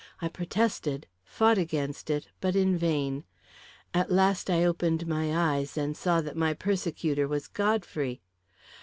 I 0.19 0.29
protested, 0.29 1.05
fought 1.23 1.59
against 1.59 2.09
it, 2.09 2.27
but 2.41 2.55
in 2.55 2.75
vain. 2.75 3.23
At 3.93 4.11
last 4.11 4.49
I 4.49 4.65
opened 4.65 5.05
my 5.05 5.31
eyes, 5.55 5.77
and 5.77 5.95
saw 5.95 6.21
that 6.21 6.35
my 6.35 6.55
persecutor 6.55 7.27
was 7.27 7.47
Godfrey. 7.47 8.23